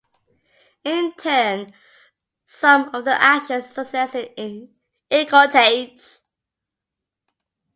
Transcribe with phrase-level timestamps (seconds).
[0.83, 1.73] In turn,
[2.43, 4.73] some of the actions suggested in
[5.11, 6.21] Ecotage!